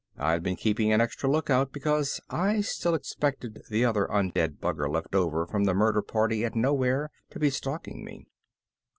[0.17, 5.13] I'd been keeping an extra lookout because I still expected the other undead bugger left
[5.13, 8.25] over from the murder party at Nowhere to be stalking me.